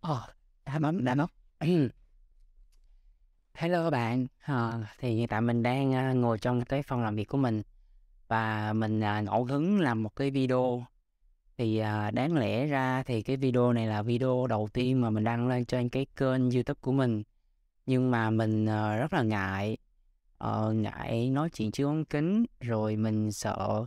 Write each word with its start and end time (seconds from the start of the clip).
Ờ, 0.00 0.22
đã 0.66 0.78
bấm 0.78 1.04
đã 1.04 1.14
bấm. 1.14 1.28
Ừ. 1.58 1.88
Hello 3.54 3.84
các 3.84 3.90
bạn, 3.90 4.26
ờ, 4.46 4.82
thì 4.98 5.14
hiện 5.14 5.28
tại 5.28 5.40
mình 5.40 5.62
đang, 5.62 5.94
a, 5.94 6.12
ngồi 6.12 6.38
trong 6.38 6.64
cái 6.64 6.82
phòng 6.82 7.02
làm 7.02 7.16
việc 7.16 7.24
của 7.28 7.38
mình 7.38 7.62
và 8.28 8.72
mình, 8.72 9.00
à, 9.00 9.20
ngẫu 9.20 9.44
hứng 9.44 9.80
làm 9.80 10.02
một 10.02 10.16
cái 10.16 10.30
video. 10.30 10.84
Thì, 11.58 11.78
à, 11.78 12.10
đáng 12.10 12.36
lẽ 12.36 12.66
ra 12.66 13.02
thì 13.02 13.22
cái 13.22 13.36
video 13.36 13.72
này 13.72 13.86
là 13.86 14.02
video 14.02 14.46
đầu 14.46 14.68
tiên 14.72 15.00
mà 15.00 15.10
mình 15.10 15.24
đăng 15.24 15.48
lên 15.48 15.64
trên 15.64 15.88
cái 15.88 16.06
kênh 16.16 16.50
YouTube 16.50 16.78
của 16.80 16.92
mình, 16.92 17.22
nhưng 17.86 18.10
mà 18.10 18.30
mình, 18.30 18.66
ờ, 18.66 18.96
rất 18.96 19.12
là 19.12 19.22
ngại, 19.22 19.76
ờ, 20.38 20.72
ngại 20.72 21.30
nói 21.30 21.50
chuyện 21.50 21.70
trước 21.72 21.86
ống 21.86 22.04
kính, 22.04 22.46
rồi 22.60 22.96
mình 22.96 23.32
sợ, 23.32 23.86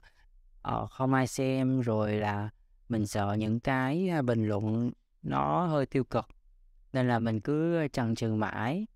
ờ, 0.61 0.87
không 0.87 1.13
ai 1.13 1.27
xem, 1.27 1.81
rồi 1.81 2.13
là 2.13 2.49
mình 2.89 3.07
sợ 3.07 3.35
những 3.39 3.59
cái, 3.59 4.09
bình 4.25 4.47
luận 4.47 4.91
nó 5.23 5.65
hơi 5.65 5.85
tiêu 5.85 6.03
cực, 6.03 6.25
nên 6.93 7.07
là 7.07 7.19
mình 7.19 7.39
cứ 7.39 7.87
chần 7.87 8.15
chừ 8.15 8.33
mãi 8.33 8.87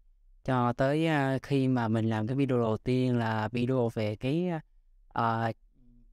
cho 0.43 0.73
tới, 0.73 1.07
khi 1.43 1.67
mà 1.67 1.87
mình 1.87 2.09
làm 2.09 2.27
cái 2.27 2.37
video 2.37 2.59
đầu 2.59 2.77
tiên 2.77 3.17
là 3.17 3.47
video 3.47 3.89
về 3.93 4.15
cái, 4.15 4.51
uh, 5.19 5.55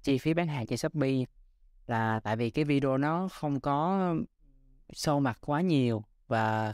chi 0.02 0.18
phí 0.18 0.34
bán 0.34 0.46
hàng 0.46 0.66
trên 0.66 0.78
Shopee. 0.78 1.24
Là 1.86 2.20
tại 2.20 2.36
vì 2.36 2.50
cái 2.50 2.64
video 2.64 2.98
nó 2.98 3.28
không 3.28 3.60
có 3.60 4.14
sâu 4.92 5.20
mặt 5.20 5.38
quá 5.40 5.60
nhiều 5.60 6.04
và, 6.28 6.72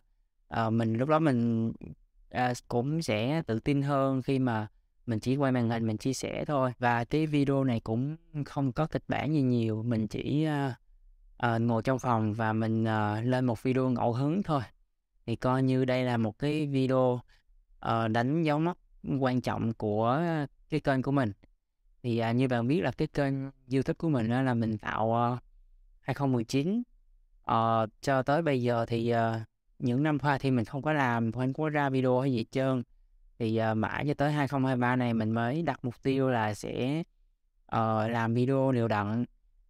uh, 0.66 0.72
mình 0.72 0.94
lúc 0.94 1.08
đó 1.08 1.18
mình, 1.18 1.68
uh, 2.34 2.56
cũng 2.68 3.02
sẽ 3.02 3.42
tự 3.46 3.60
tin 3.60 3.82
hơn 3.82 4.22
khi 4.22 4.38
mà 4.38 4.66
mình 5.06 5.20
chỉ 5.20 5.36
quay 5.36 5.52
màn 5.52 5.70
hình 5.70 5.86
mình 5.86 5.98
chia 5.98 6.12
sẻ 6.12 6.44
thôi. 6.44 6.72
Và 6.78 7.04
cái 7.04 7.26
video 7.26 7.64
này 7.64 7.80
cũng 7.80 8.16
không 8.46 8.72
có 8.72 8.86
kịch 8.86 9.04
bản 9.08 9.34
gì 9.34 9.42
nhiều, 9.42 9.82
mình 9.82 10.06
chỉ, 10.08 10.46
uh, 10.46 10.72
uh, 11.46 11.60
ngồi 11.60 11.82
trong 11.82 11.98
phòng 11.98 12.34
và 12.34 12.52
mình, 12.52 12.84
uh, 12.84 13.24
lên 13.24 13.44
một 13.44 13.62
video 13.62 13.90
ngẫu 13.90 14.12
hứng 14.12 14.42
thôi. 14.42 14.62
Thì 15.26 15.36
coi 15.36 15.62
như 15.62 15.84
đây 15.84 16.04
là 16.04 16.16
một 16.16 16.38
cái 16.38 16.66
video, 16.66 17.20
uh, 17.86 18.10
đánh 18.10 18.42
dấu 18.42 18.58
mốc 18.58 18.78
quan 19.20 19.40
trọng 19.40 19.72
của 19.72 20.22
cái 20.70 20.80
kênh 20.80 21.02
của 21.02 21.12
mình. 21.12 21.32
Thì, 22.02 22.22
uh, 22.30 22.36
như 22.36 22.48
bạn 22.48 22.68
biết 22.68 22.80
là 22.80 22.90
cái 22.90 23.08
kênh 23.08 23.34
YouTube 23.72 23.94
của 23.98 24.08
mình 24.08 24.26
uh, 24.26 24.46
là 24.46 24.54
mình 24.54 24.78
tạo, 24.78 25.32
uh, 25.34 25.38
2019, 26.00 26.82
uh, 27.50 27.90
cho 28.00 28.22
tới 28.22 28.42
bây 28.42 28.62
giờ 28.62 28.86
thì, 28.86 29.14
uh, 29.14 29.18
những 29.78 30.02
năm 30.02 30.18
qua 30.18 30.38
thì 30.38 30.50
mình 30.50 30.64
không 30.64 30.82
có 30.82 30.92
làm, 30.92 31.32
không 31.32 31.52
có 31.52 31.68
ra 31.68 31.90
video 31.90 32.20
hay 32.20 32.32
gì 32.32 32.38
hết 32.38 32.44
trơn. 32.50 32.82
Thì, 33.38 33.60
uh, 33.70 33.76
mãi 33.76 34.04
cho 34.08 34.14
tới 34.14 34.32
2023 34.32 34.96
này 34.96 35.14
mình 35.14 35.30
mới 35.30 35.62
đặt 35.62 35.84
mục 35.84 35.94
tiêu 36.02 36.30
là 36.30 36.54
sẽ, 36.54 37.02
uh, 37.66 38.10
làm 38.10 38.34
video 38.34 38.72
đều 38.72 38.88
đặn 38.88 39.24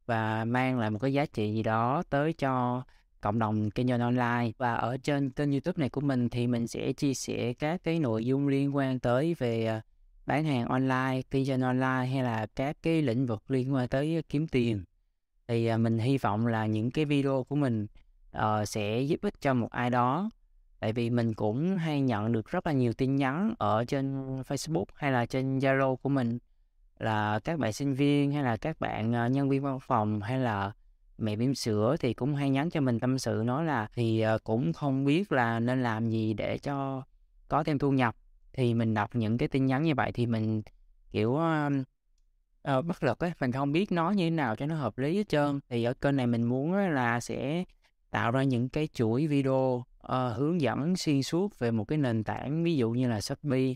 và 0.09 0.45
mang 0.45 0.79
lại 0.79 0.91
một 0.91 0.99
cái 0.99 1.13
giá 1.13 1.27
trị 1.27 1.55
gì 1.55 1.63
đó 1.63 2.03
tới 2.11 2.33
cho 2.33 2.83
cộng 3.21 3.39
đồng 3.39 3.71
kinh 3.71 3.89
doanh 3.89 4.01
online. 4.01 4.53
Và 4.59 4.75
ở 4.75 4.97
trên 4.97 5.31
kênh 5.31 5.51
YouTube 5.51 5.81
này 5.81 5.89
của 5.89 6.01
mình 6.01 6.29
thì 6.29 6.47
mình 6.47 6.67
sẽ 6.67 6.93
chia 6.93 7.15
sẻ 7.15 7.53
các 7.53 7.81
cái 7.85 7.99
nội 7.99 8.27
dung 8.27 8.49
liên 8.49 8.77
quan 8.77 8.99
tới 8.99 9.35
về, 9.39 9.67
ờ, 9.67 9.81
bán 10.27 10.45
hàng 10.45 10.67
online, 10.67 11.23
kinh 11.31 11.45
doanh 11.45 11.61
online 11.61 12.13
hay 12.13 12.23
là 12.23 12.47
các 12.57 12.77
cái 12.83 13.03
lĩnh 13.03 13.27
vực 13.27 13.51
liên 13.51 13.75
quan 13.75 13.89
tới 13.89 14.23
kiếm 14.29 14.49
tiền. 14.49 14.85
Thì, 15.49 15.67
ờ, 15.67 15.79
mình 15.79 15.99
hy 15.99 16.19
vọng 16.19 16.47
là 16.47 16.67
những 16.67 16.91
cái 16.91 17.05
video 17.05 17.45
của 17.45 17.57
mình, 17.57 17.87
uh, 18.37 18.69
sẽ 18.69 19.01
giúp 19.01 19.21
ích 19.23 19.41
cho 19.41 19.55
một 19.55 19.71
ai 19.71 19.91
đó. 19.91 20.31
Tại 20.81 20.93
vì 20.93 21.11
mình 21.11 21.35
cũng 21.35 21.77
hay 21.77 22.01
nhận 22.01 22.33
được 22.33 22.51
rất 22.51 22.67
là 22.67 22.73
nhiều 22.73 22.93
tin 22.93 23.17
nhắn 23.17 23.55
ở 23.59 23.85
trên 23.85 24.25
Facebook 24.43 24.85
hay 24.95 25.13
là 25.13 25.27
trên 25.27 25.59
Zalo 25.59 25.97
của 25.97 26.09
mình 26.09 26.39
là 26.99 27.41
các 27.45 27.59
bạn 27.59 27.73
sinh 27.73 27.95
viên 27.95 28.33
hay 28.33 28.43
là 28.43 28.57
các 28.57 28.81
bạn, 28.81 29.13
ờ, 29.13 29.29
nhân 29.29 29.49
viên 29.49 29.63
văn 29.63 29.81
phòng 29.81 30.21
hay 30.21 30.39
là 30.39 30.73
mẹ 31.19 31.37
bỉm 31.37 31.55
sữa 31.55 31.97
thì 32.01 32.15
cũng 32.15 32.35
hay 32.35 32.51
nhắn 32.51 32.71
cho 32.71 32.81
mình 32.81 33.01
tâm 33.01 33.19
sự 33.19 33.43
nói 33.45 33.65
là 33.65 33.89
thì, 33.95 34.21
ờ, 34.21 34.39
cũng 34.45 34.73
không 34.73 35.05
biết 35.05 35.33
là 35.33 35.61
nên 35.61 35.83
làm 35.83 36.11
gì 36.11 36.35
để 36.35 36.59
cho 36.59 37.03
có 37.49 37.65
thêm 37.65 37.79
thu 37.79 37.91
nhập. 37.93 38.17
Thì 38.53 38.75
mình 38.75 38.95
đọc 38.95 39.11
những 39.15 39.39
cái 39.39 39.49
tin 39.49 39.67
nhắn 39.67 39.83
như 39.83 39.95
vậy 39.95 40.13
thì 40.13 40.27
mình, 40.27 40.63
kiểu, 41.11 41.31
uh, 41.31 42.85
bất 42.85 43.03
lực 43.03 43.19
ấy 43.19 43.33
mình 43.41 43.53
không 43.53 43.73
biết 43.73 43.93
nói 43.93 44.17
như 44.17 44.25
thế 44.25 44.31
nào 44.31 44.57
cho 44.57 44.67
nó 44.67 44.75
hợp 44.75 44.99
lý 44.99 45.17
hết 45.17 45.29
trơn. 45.29 45.61
Thì 45.69 45.85
ở 45.85 45.95
kênh 45.95 46.17
này 46.17 46.27
mình 46.27 46.43
muốn 46.43 46.73
là 46.75 47.21
sẽ 47.21 47.65
tạo 48.11 48.31
ra 48.31 48.43
những 48.43 48.69
cái 48.69 48.89
chuỗi 48.93 49.27
video, 49.27 49.85
uh, 50.07 50.37
hướng 50.37 50.61
dẫn 50.61 50.97
xuyên 50.97 51.23
suốt 51.23 51.59
về 51.59 51.71
một 51.71 51.85
cái 51.85 51.99
nền 51.99 52.25
tảng 52.25 52.65
ví 52.65 52.77
dụ 52.77 52.91
như 52.91 53.09
là 53.09 53.21
Shopee 53.21 53.75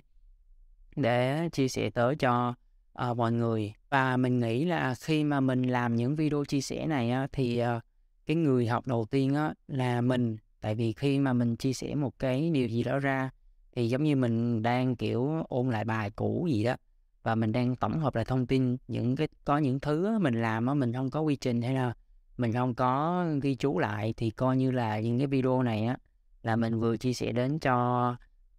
để 0.96 1.48
chia 1.52 1.68
sẻ 1.68 1.90
tới 1.90 2.16
cho, 2.16 2.54
ờ, 2.92 3.14
mọi 3.14 3.32
người. 3.32 3.72
Và 3.90 4.16
mình 4.16 4.38
nghĩ 4.38 4.64
là 4.64 4.94
khi 4.94 5.24
mà 5.24 5.40
mình 5.40 5.62
làm 5.62 5.96
những 5.96 6.16
video 6.16 6.44
chia 6.44 6.60
sẻ 6.60 6.86
này 6.86 7.10
á 7.10 7.26
thì, 7.32 7.58
ờ, 7.58 7.80
cái 8.26 8.36
người 8.36 8.66
học 8.66 8.86
đầu 8.86 9.06
tiên 9.10 9.34
á 9.34 9.54
là 9.68 10.00
mình. 10.00 10.36
Tại 10.60 10.74
vì 10.74 10.92
khi 10.92 11.18
mà 11.18 11.32
mình 11.32 11.56
chia 11.56 11.72
sẻ 11.72 11.94
một 11.94 12.18
cái 12.18 12.50
điều 12.50 12.68
gì 12.68 12.82
đó 12.82 12.98
ra 12.98 13.30
thì 13.76 13.88
giống 13.88 14.02
như 14.02 14.16
mình 14.16 14.62
đang, 14.62 14.96
kiểu, 14.96 15.42
ôn 15.48 15.70
lại 15.70 15.84
bài 15.84 16.10
cũ 16.10 16.48
gì 16.50 16.64
đó, 16.64 16.76
và 17.22 17.34
mình 17.34 17.52
đang 17.52 17.76
tổng 17.76 17.98
hợp 17.98 18.14
lại 18.14 18.24
thông 18.24 18.46
tin, 18.46 18.76
những 18.88 19.16
cái 19.16 19.28
có 19.44 19.58
những 19.58 19.80
thứ 19.80 20.04
á 20.06 20.18
mình 20.18 20.42
làm 20.42 20.66
á 20.66 20.74
mình 20.74 20.92
không 20.92 21.10
có 21.10 21.20
quy 21.20 21.36
trình 21.36 21.62
hay 21.62 21.74
là 21.74 21.92
mình 22.36 22.52
không 22.52 22.74
có 22.74 23.24
ghi 23.42 23.54
chú 23.54 23.78
lại 23.78 24.14
thì 24.16 24.30
coi 24.30 24.56
như 24.56 24.70
là 24.70 25.00
những 25.00 25.18
cái 25.18 25.26
video 25.26 25.62
này 25.62 25.86
á 25.86 25.96
là 26.42 26.56
mình 26.56 26.80
vừa 26.80 26.96
chia 26.96 27.12
sẻ 27.12 27.32
đến 27.32 27.58
cho, 27.58 28.10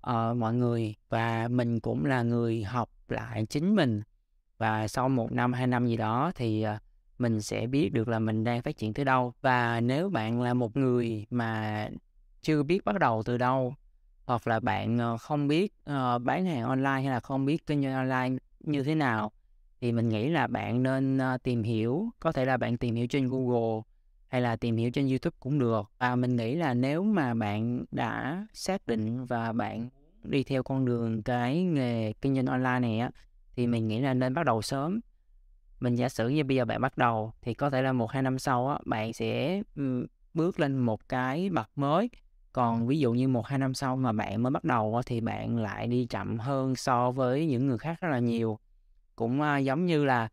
uh, 0.10 0.38
mọi 0.38 0.54
người 0.54 0.96
và 1.10 1.48
mình 1.48 1.80
cũng 1.80 2.06
là 2.06 2.24
người 2.24 2.64
học 2.64 2.90
lại 3.08 3.46
chính 3.50 3.76
mình. 3.76 4.02
Và 4.64 4.88
sau 4.88 5.10
một 5.10 5.32
năm, 5.32 5.54
hai 5.54 5.68
năm 5.68 5.88
gì 5.88 5.98
đó 5.98 6.32
thì, 6.36 6.62
ờ, 6.62 6.78
mình 7.20 7.42
sẽ 7.42 7.68
biết 7.68 7.90
được 7.94 8.08
là 8.08 8.20
mình 8.20 8.44
đang 8.44 8.62
phát 8.62 8.78
triển 8.78 8.94
tới 8.94 9.06
đâu. 9.06 9.34
Và 9.42 9.82
nếu 9.82 10.10
bạn 10.10 10.42
là 10.42 10.54
một 10.54 10.78
người 10.78 11.26
mà 11.30 11.90
chưa 12.42 12.64
biết 12.64 12.86
bắt 12.86 13.00
đầu 13.00 13.24
từ 13.26 13.38
đâu, 13.38 13.76
hoặc 14.26 14.48
là 14.48 14.60
bạn, 14.60 14.98
ờ, 14.98 15.18
không 15.18 15.48
biết, 15.48 15.74
ờ, 15.84 16.20
bán 16.20 16.46
hàng 16.46 16.64
online 16.64 16.90
hay 16.92 17.06
là 17.06 17.20
không 17.20 17.46
biết 17.46 17.68
kinh 17.68 17.84
doanh 17.84 17.94
online 17.94 18.38
như 18.60 18.84
thế 18.84 18.96
nào, 18.96 19.32
thì 19.82 19.92
mình 19.92 20.10
nghĩ 20.10 20.30
là 20.30 20.48
bạn 20.48 20.84
nên, 20.84 21.20
tìm 21.44 21.64
hiểu, 21.64 22.10
có 22.20 22.32
thể 22.32 22.46
là 22.46 22.58
bạn 22.58 22.78
tìm 22.78 22.96
hiểu 22.96 23.08
trên 23.08 23.30
Google 23.30 23.82
hay 24.28 24.42
là 24.42 24.56
tìm 24.56 24.78
hiểu 24.78 24.92
trên 24.92 25.08
YouTube 25.08 25.36
cũng 25.40 25.60
được. 25.60 25.92
Và 26.00 26.16
mình 26.16 26.36
nghĩ 26.36 26.56
là 26.56 26.74
nếu 26.74 27.04
mà 27.04 27.34
bạn 27.34 27.86
đã 27.92 28.46
xác 28.54 28.88
định 28.88 29.26
và 29.26 29.52
bạn 29.54 29.90
đi 30.24 30.44
theo 30.44 30.64
con 30.64 30.86
đường 30.86 31.24
cái 31.24 31.64
nghề 31.64 32.14
kinh 32.22 32.36
doanh 32.36 32.46
online 32.46 32.80
này 32.80 33.00
á, 33.00 33.10
thì 33.56 33.68
mình 33.68 33.88
nghĩ 33.88 34.00
là 34.00 34.14
nên 34.14 34.34
bắt 34.34 34.46
đầu 34.46 34.62
sớm. 34.62 35.00
Mình 35.80 35.96
giả 35.96 36.10
sử 36.10 36.30
như 36.30 36.44
bây 36.44 36.58
giờ 36.58 36.66
bạn 36.66 36.82
bắt 36.82 36.98
đầu 36.98 37.34
thì 37.42 37.54
có 37.54 37.70
thể 37.70 37.82
là 37.82 37.94
1, 37.94 38.12
2 38.12 38.22
năm 38.22 38.40
sau 38.40 38.68
á, 38.68 38.78
bạn 38.86 39.14
sẽ, 39.14 39.62
bước 40.34 40.60
lên 40.60 40.78
một 40.78 41.10
cái 41.10 41.50
bậc 41.50 41.70
mới. 41.76 42.10
Còn 42.52 42.88
ví 42.88 43.00
dụ 43.00 43.14
như 43.14 43.28
1, 43.28 43.48
2 43.48 43.60
năm 43.60 43.74
sau 43.74 43.96
mà 43.96 44.12
bạn 44.12 44.44
mới 44.44 44.52
bắt 44.52 44.64
đầu 44.64 45.02
thì 45.06 45.22
bạn 45.22 45.58
lại 45.58 45.88
đi 45.88 46.06
chậm 46.06 46.40
hơn 46.40 46.76
so 46.76 47.12
với 47.12 47.48
những 47.48 47.68
người 47.68 47.78
khác 47.78 47.98
rất 48.02 48.10
là 48.10 48.20
nhiều. 48.20 48.60
Cũng, 49.16 49.42
giống 49.64 49.86
như 49.86 50.06
là, 50.06 50.30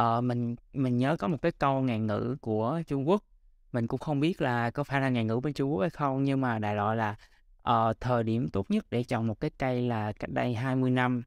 uh, 0.00 0.24
mình 0.24 0.56
mình 0.72 0.98
nhớ 0.98 1.16
có 1.16 1.28
một 1.28 1.42
cái 1.42 1.52
câu 1.52 1.80
ngạn 1.80 2.06
ngữ 2.06 2.36
của 2.40 2.82
Trung 2.86 3.08
Quốc, 3.08 3.22
mình 3.72 3.86
cũng 3.86 4.00
không 4.00 4.20
biết 4.20 4.42
là 4.42 4.70
có 4.70 4.84
phải 4.84 5.00
là 5.00 5.08
ngạn 5.08 5.26
ngữ 5.26 5.40
bên 5.40 5.52
Trung 5.52 5.72
Quốc 5.72 5.80
hay 5.80 5.90
không, 5.90 6.24
nhưng 6.24 6.40
mà 6.40 6.58
đại 6.58 6.74
loại 6.74 6.96
là, 6.96 7.16
uh, 7.70 8.00
thời 8.00 8.22
điểm 8.22 8.48
tốt 8.48 8.70
nhất 8.70 8.86
để 8.90 9.04
trồng 9.04 9.26
một 9.26 9.40
cái 9.40 9.50
cây 9.58 9.82
là 9.82 10.12
cách 10.12 10.30
đây 10.30 10.54
20 10.54 10.90
năm. 10.90 11.22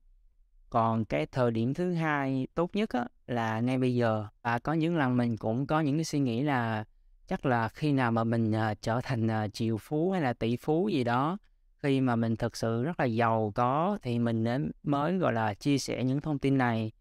Còn 0.69 1.05
cái 1.05 1.25
thời 1.25 1.51
điểm 1.51 1.73
thứ 1.73 1.94
hai 1.94 2.47
tốt 2.55 2.69
nhất 2.73 2.89
á 2.89 3.05
là 3.28 3.59
ngay 3.59 3.78
bây 3.78 3.95
giờ. 3.95 4.28
Và 4.41 4.59
có 4.59 4.73
những 4.73 4.97
lần 4.97 5.17
mình 5.17 5.38
cũng 5.38 5.67
có 5.67 5.79
những 5.79 5.97
cái 5.97 6.03
suy 6.03 6.19
nghĩ 6.19 6.41
là 6.41 6.83
chắc 7.28 7.45
là 7.45 7.69
khi 7.69 7.91
nào 7.91 8.11
mà 8.11 8.23
mình, 8.23 8.51
uh, 8.51 8.81
trở 8.81 9.01
thành, 9.03 9.28
uh, 9.28 9.53
triệu 9.53 9.78
phú 9.78 10.11
hay 10.11 10.22
là 10.22 10.33
tỷ 10.33 10.55
phú 10.57 10.89
gì 10.89 11.03
đó, 11.03 11.38
khi 11.78 12.01
mà 12.01 12.16
mình 12.16 12.35
thực 12.35 12.57
sự 12.57 12.83
rất 12.83 13.00
là 13.00 13.05
giàu 13.05 13.51
có 13.55 13.97
thì 14.01 14.19
mình 14.19 14.72
mới, 14.83 15.17
gọi 15.17 15.33
là, 15.33 15.53
chia 15.53 15.78
sẻ 15.78 16.03
những 16.03 16.22
thông 16.22 16.39
tin 16.39 16.57
này. 16.57 16.91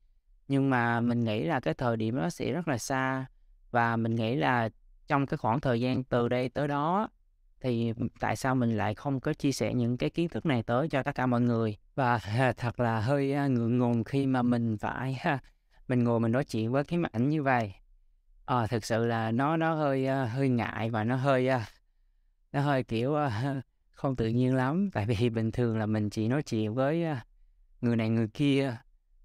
Nhưng 0.49 0.71
mà 0.71 1.01
mình 1.01 1.25
nghĩ 1.25 1.45
là 1.45 1.61
cái 1.61 1.75
thời 1.75 1.97
điểm 1.97 2.17
đó 2.17 2.31
sẽ 2.31 2.53
rất 2.53 2.69
là 2.69 2.79
xa 2.79 3.27
và 3.71 3.97
mình 3.97 4.15
nghĩ 4.15 4.37
là 4.37 4.69
trong 5.07 5.27
cái 5.27 5.39
khoảng 5.39 5.61
thời 5.61 5.81
gian 5.81 6.05
từ 6.05 6.29
đây 6.29 6.49
tới 6.49 6.69
đó 6.69 7.09
thì 7.61 7.93
tại 8.21 8.37
sao 8.37 8.55
mình 8.55 8.77
lại 8.77 8.95
không 8.95 9.21
có 9.21 9.33
chia 9.33 9.53
sẻ 9.53 9.75
những 9.75 9.97
cái 9.97 10.11
kiến 10.11 10.29
thức 10.29 10.47
này 10.47 10.63
tới 10.63 10.89
cho 10.89 11.03
tất 11.03 11.15
cả 11.15 11.27
mọi 11.27 11.41
người. 11.41 11.77
Và 11.97 12.19
thật 12.57 12.81
là 12.81 13.01
hơi, 13.01 13.35
ngượng 13.51 13.79
ngùng 13.79 14.05
khi 14.05 14.27
mà 14.27 14.43
mình 14.43 14.77
phải, 14.79 15.21
mình 15.89 16.05
ngồi 16.05 16.21
mình 16.21 16.33
nói 16.33 16.45
chuyện 16.45 16.73
với 16.73 16.85
cái 16.85 17.01
ảnh 17.13 17.29
như 17.29 17.43
vầy. 17.43 17.75
Ờ, 18.45 18.67
thực 18.67 18.85
sự 18.85 19.07
là 19.07 19.31
nó 19.33 19.57
nó 19.57 19.75
hơi, 19.75 20.07
hơi 20.07 20.49
ngại 20.49 20.91
và 20.91 21.05
nó 21.05 21.17
hơi, 21.17 21.49
nó 22.53 22.61
hơi, 22.61 22.83
kiểu, 22.83 23.17
không 23.91 24.17
tự 24.17 24.29
nhiên 24.29 24.55
lắm. 24.55 24.91
Tại 24.93 25.07
vì 25.07 25.31
bình 25.31 25.53
thường 25.53 25.79
là 25.79 25.87
mình 25.87 26.11
chỉ 26.11 26.29
nói 26.29 26.43
chuyện 26.43 26.75
với, 26.75 27.05
người 27.81 27.97
này 27.97 28.09
người 28.09 28.29
kia, 28.29 28.77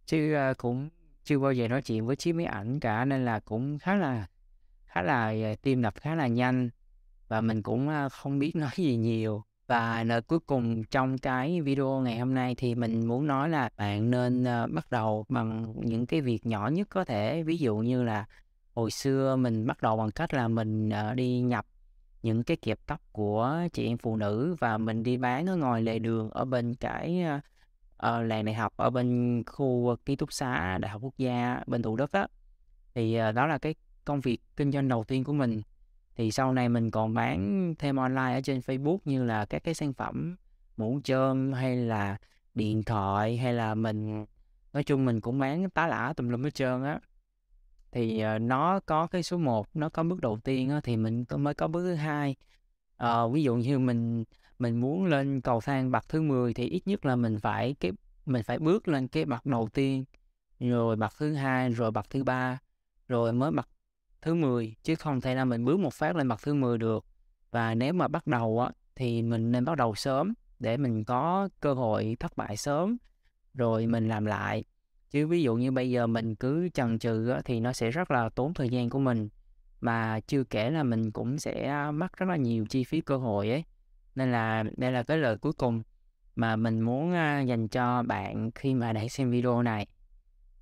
chứ, 0.06 0.36
cũng 0.58 0.90
chưa 1.24 1.40
bao 1.40 1.54
giờ 1.54 1.68
nói 1.68 1.82
chuyện 1.82 2.06
với 2.06 2.16
chiếc 2.16 2.34
máy 2.34 2.46
ảnh 2.46 2.80
cả 2.80 3.06
nên 3.06 3.26
là 3.26 3.40
cũng 3.40 3.80
khá 3.80 3.96
là 3.96 4.28
khá 4.86 5.02
là 5.02 5.34
tim 5.62 5.82
đập 5.82 5.94
khá 6.02 6.16
là 6.16 6.28
nhanh 6.28 6.70
và 7.28 7.42
mình 7.42 7.64
cũng, 7.64 7.90
không 8.12 8.40
biết 8.40 8.52
nói 8.56 8.72
gì 8.76 8.96
nhiều. 8.96 9.44
Và 9.72 10.04
lời 10.04 10.22
cuối 10.22 10.40
cùng 10.40 10.84
trong 10.84 11.18
cái 11.18 11.62
video 11.62 12.00
ngày 12.00 12.20
hôm 12.20 12.34
nay 12.34 12.56
thì 12.56 12.76
mình 12.76 13.08
muốn 13.08 13.28
nói 13.28 13.50
là 13.50 13.70
bạn 13.78 14.12
nên, 14.12 14.44
ờ, 14.44 14.68
bắt 14.68 14.92
đầu 14.92 15.26
bằng 15.30 15.74
những 15.78 16.06
cái 16.06 16.22
việc 16.22 16.46
nhỏ 16.46 16.68
nhất 16.68 16.88
có 16.90 17.06
thể. 17.06 17.44
Ví 17.44 17.58
dụ 17.58 17.78
như 17.78 18.04
là 18.04 18.26
hồi 18.76 18.92
xưa 18.92 19.36
mình 19.36 19.68
bắt 19.68 19.82
đầu 19.82 19.98
bằng 19.98 20.12
cách 20.12 20.34
là 20.34 20.48
mình, 20.48 20.90
ờ, 20.90 21.14
đi 21.14 21.40
nhập 21.40 21.66
những 22.24 22.44
cái 22.44 22.58
kẹp 22.58 22.80
tóc 22.88 23.02
của 23.12 23.60
chị 23.74 23.88
em 23.88 23.98
phụ 23.98 24.16
nữ 24.16 24.56
và 24.60 24.78
mình 24.78 25.04
đi 25.04 25.18
bán 25.18 25.48
ở 25.48 25.56
ngoài 25.58 25.82
lề 25.82 26.00
đường 26.00 26.30
ở 26.30 26.46
bên 26.46 26.76
cái 26.76 27.26
uh, 27.98 28.02
làng 28.02 28.46
đại 28.46 28.56
học 28.56 28.74
ở 28.78 28.90
bên 28.90 29.44
khu 29.46 29.96
ký 30.06 30.16
túc 30.16 30.34
xá 30.34 30.78
đại 30.78 30.92
học 30.92 31.02
quốc 31.04 31.18
gia 31.18 31.64
bên 31.68 31.82
thủ 31.82 31.96
đức 31.96 32.12
á 32.12 32.28
thì 32.96 33.20
uh, 33.30 33.36
đó 33.36 33.48
là 33.48 33.58
cái 33.58 33.76
công 34.06 34.22
việc 34.22 34.42
kinh 34.58 34.72
doanh 34.72 34.88
đầu 34.88 35.04
tiên 35.04 35.24
của 35.24 35.34
mình 35.34 35.62
thì 36.16 36.32
sau 36.32 36.54
này 36.54 36.70
mình 36.70 36.92
còn 36.92 37.14
bán 37.14 37.74
thêm 37.80 37.96
online 37.96 38.34
ở 38.34 38.42
trên 38.42 38.60
Facebook 38.60 38.98
như 39.06 39.24
là 39.24 39.46
các 39.46 39.64
cái 39.64 39.74
sản 39.74 39.94
phẩm 39.94 40.36
mũ 40.78 41.00
trơm 41.04 41.54
hay 41.54 41.76
là 41.76 42.18
điện 42.54 42.84
thoại 42.84 43.38
hay 43.38 43.54
là 43.54 43.76
mình 43.76 44.26
nói 44.74 44.84
chung 44.84 45.06
mình 45.06 45.22
cũng 45.22 45.40
bán 45.40 45.70
tá 45.70 45.88
lả 45.88 46.14
tùm 46.18 46.30
lum 46.30 46.44
hết 46.44 46.56
trơn 46.56 46.84
á. 46.84 47.00
Thì 47.92 48.24
uh, 48.36 48.42
nó 48.42 48.80
có 48.80 49.08
cái 49.08 49.24
số 49.24 49.38
1 49.38 49.68
nó 49.74 49.90
có 49.90 50.04
bước 50.04 50.22
đầu 50.22 50.40
tiên 50.44 50.70
á, 50.70 50.80
thì 50.84 50.98
mình 50.98 51.26
có 51.26 51.38
mới 51.38 51.54
có 51.54 51.68
bước 51.68 51.84
thứ 51.84 51.94
hai. 51.94 52.36
Uh, 53.04 53.34
ví 53.34 53.44
dụ 53.44 53.56
như 53.56 53.80
mình 53.80 54.24
mình 54.60 54.82
muốn 54.82 55.06
lên 55.06 55.42
cầu 55.42 55.62
thang 55.62 55.92
bậc 55.92 56.10
thứ 56.10 56.22
10 56.22 56.54
thì 56.54 56.66
ít 56.66 56.82
nhất 56.88 57.06
là 57.06 57.16
mình 57.16 57.40
phải 57.40 57.76
cái 57.80 57.92
mình 58.26 58.44
phải 58.44 58.60
bước 58.60 58.88
lên 58.88 59.08
cái 59.08 59.26
bậc 59.26 59.46
đầu 59.46 59.70
tiên 59.74 60.06
rồi 60.60 60.96
bậc 60.96 61.14
thứ 61.18 61.34
hai 61.34 61.70
rồi 61.70 61.92
bậc 61.92 62.10
thứ 62.10 62.24
ba 62.24 62.60
rồi 63.08 63.34
mới 63.34 63.52
bậc 63.52 63.70
thứ 64.22 64.34
10 64.34 64.76
chứ 64.84 64.96
không 64.96 65.22
thể 65.22 65.36
nào 65.36 65.46
mình 65.46 65.66
bước 65.66 65.80
một 65.80 65.94
phát 65.94 66.16
lên 66.16 66.28
bậc 66.28 66.42
thứ 66.42 66.54
10 66.54 66.78
được. 66.78 67.06
Và 67.52 67.76
nếu 67.76 67.94
mà 67.94 68.08
bắt 68.08 68.28
đầu 68.28 68.60
á 68.60 68.72
thì 68.96 69.22
mình 69.22 69.52
nên 69.52 69.66
bắt 69.66 69.78
đầu 69.78 69.96
sớm 69.96 70.34
để 70.60 70.78
mình 70.78 71.04
có 71.04 71.50
cơ 71.60 71.74
hội 71.74 72.18
thất 72.20 72.38
bại 72.38 72.58
sớm 72.58 72.98
rồi 73.54 73.88
mình 73.88 74.08
làm 74.08 74.26
lại. 74.26 74.64
Chứ 75.12 75.28
ví 75.28 75.44
dụ 75.44 75.56
như 75.56 75.72
bây 75.72 75.92
giờ 75.92 76.08
mình 76.08 76.36
cứ 76.36 76.70
chần 76.70 77.00
chừ 77.00 77.30
á, 77.30 77.42
thì 77.46 77.60
nó 77.60 77.74
sẽ 77.74 77.92
rất 77.92 78.12
là 78.12 78.30
tốn 78.30 78.54
thời 78.54 78.70
gian 78.70 78.90
của 78.90 79.00
mình. 79.00 79.30
Mà 79.82 80.20
chưa 80.20 80.44
kể 80.44 80.70
là 80.70 80.84
mình 80.84 81.12
cũng 81.12 81.40
sẽ 81.40 81.86
mất 81.94 82.18
rất 82.18 82.30
là 82.30 82.36
nhiều 82.36 82.66
chi 82.70 82.84
phí 82.84 83.02
cơ 83.02 83.18
hội 83.18 83.50
ấy. 83.50 83.64
Nên 84.16 84.32
là 84.32 84.64
đây 84.78 84.92
là 84.92 85.04
cái 85.04 85.18
lời 85.18 85.38
cuối 85.38 85.54
cùng 85.54 85.82
mà 86.36 86.56
mình 86.56 86.82
muốn 86.82 87.14
à, 87.14 87.42
dành 87.42 87.68
cho 87.68 88.04
bạn 88.04 88.52
khi 88.56 88.74
mà 88.74 88.94
đã 88.94 89.08
xem 89.08 89.32
video 89.32 89.62
này 89.62 89.88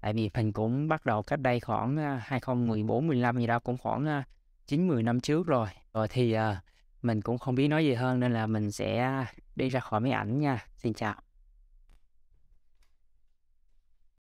tại 0.01 0.13
vì 0.13 0.29
mình 0.33 0.53
cũng 0.53 0.87
bắt 0.87 1.05
đầu 1.05 1.23
cách 1.23 1.39
đây 1.39 1.59
khoảng 1.59 1.97
à, 1.97 2.21
2014 2.25 3.07
15 3.07 3.37
gì 3.37 3.47
đó, 3.47 3.59
cũng 3.59 3.77
khoảng 3.77 4.05
à, 4.05 4.23
9 4.67 4.87
10 4.87 5.03
năm 5.03 5.19
trước 5.19 5.47
rồi. 5.47 5.67
Rồi 5.93 6.07
thì 6.07 6.31
à, 6.31 6.61
mình 7.01 7.21
cũng 7.21 7.37
không 7.37 7.55
biết 7.55 7.67
nói 7.67 7.85
gì 7.85 7.93
hơn 7.93 8.19
nên 8.19 8.33
là 8.33 8.47
mình 8.47 8.71
sẽ 8.71 9.25
đi 9.55 9.69
ra 9.69 9.79
khỏi 9.79 9.99
máy 9.99 10.11
ảnh 10.11 10.39
nha. 10.39 10.65
Xin 10.77 10.93
chào. 10.93 11.28